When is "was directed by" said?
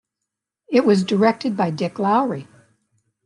0.83-1.69